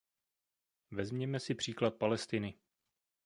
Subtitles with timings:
[0.91, 2.53] Vezměme si příklad Palestiny.